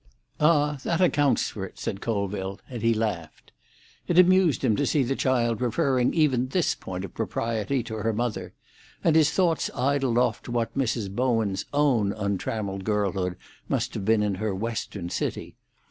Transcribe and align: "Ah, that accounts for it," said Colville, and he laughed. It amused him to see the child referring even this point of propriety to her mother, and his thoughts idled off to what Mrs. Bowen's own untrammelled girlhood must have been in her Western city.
"Ah, 0.39 0.79
that 0.83 0.99
accounts 0.99 1.49
for 1.51 1.63
it," 1.63 1.77
said 1.77 2.01
Colville, 2.01 2.59
and 2.67 2.81
he 2.81 2.91
laughed. 2.91 3.51
It 4.07 4.17
amused 4.17 4.63
him 4.63 4.75
to 4.77 4.85
see 4.87 5.03
the 5.03 5.15
child 5.15 5.61
referring 5.61 6.11
even 6.15 6.47
this 6.47 6.73
point 6.73 7.05
of 7.05 7.13
propriety 7.13 7.83
to 7.83 7.97
her 7.97 8.11
mother, 8.11 8.55
and 9.03 9.15
his 9.15 9.29
thoughts 9.29 9.69
idled 9.75 10.17
off 10.17 10.41
to 10.41 10.51
what 10.51 10.75
Mrs. 10.75 11.11
Bowen's 11.15 11.65
own 11.71 12.13
untrammelled 12.13 12.83
girlhood 12.83 13.35
must 13.69 13.93
have 13.93 14.03
been 14.03 14.23
in 14.23 14.33
her 14.41 14.55
Western 14.55 15.11
city. 15.11 15.55